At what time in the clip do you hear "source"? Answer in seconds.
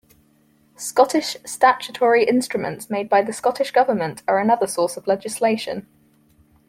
4.65-4.97